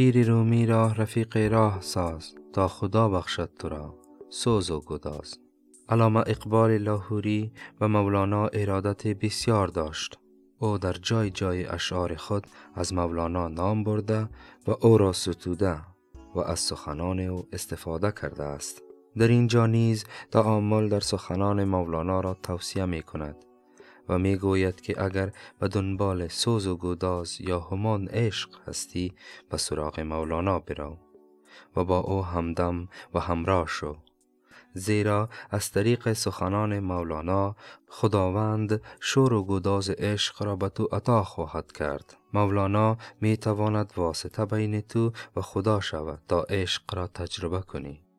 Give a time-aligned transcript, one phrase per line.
[0.00, 2.34] پیر رومی را رفیق راه ساز.
[2.52, 3.98] تا خدا بخشد تو را.
[4.28, 5.38] سوز و گداز.
[5.88, 10.18] علامه اقبال لاهوری و مولانا ارادت بسیار داشت.
[10.58, 14.28] او در جای جای اشعار خود از مولانا نام برده
[14.66, 15.80] و او را ستوده
[16.34, 18.82] و از سخنان او استفاده کرده است.
[19.18, 23.49] در اینجا نیز تعامل در سخنان مولانا را توصیه می کند.
[24.10, 29.12] و می گوید که اگر به دنبال سوز و گوداز یا همان عشق هستی
[29.50, 30.98] به سراغ مولانا برو
[31.76, 33.96] و با او همدم و همراه شو.
[34.74, 37.56] زیرا از طریق سخنان مولانا
[37.88, 42.16] خداوند شور و گداز عشق را به تو عطا خواهد کرد.
[42.32, 48.09] مولانا می تواند واسطه بین تو و خدا شود تا عشق را تجربه کنی.